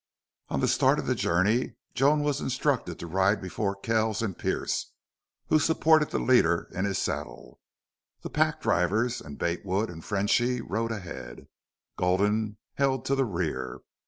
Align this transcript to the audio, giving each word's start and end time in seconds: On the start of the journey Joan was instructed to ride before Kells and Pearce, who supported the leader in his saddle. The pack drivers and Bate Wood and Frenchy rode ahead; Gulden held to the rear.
On 0.49 0.61
the 0.61 0.67
start 0.67 0.97
of 0.97 1.05
the 1.05 1.13
journey 1.13 1.75
Joan 1.93 2.23
was 2.23 2.41
instructed 2.41 2.97
to 2.97 3.05
ride 3.05 3.39
before 3.39 3.75
Kells 3.75 4.23
and 4.23 4.35
Pearce, 4.35 4.93
who 5.49 5.59
supported 5.59 6.09
the 6.09 6.17
leader 6.17 6.71
in 6.73 6.85
his 6.85 6.97
saddle. 6.97 7.59
The 8.23 8.31
pack 8.31 8.61
drivers 8.63 9.21
and 9.21 9.37
Bate 9.37 9.63
Wood 9.63 9.91
and 9.91 10.03
Frenchy 10.03 10.59
rode 10.59 10.91
ahead; 10.91 11.45
Gulden 11.99 12.57
held 12.77 13.05
to 13.05 13.13
the 13.15 13.25
rear. 13.25 13.81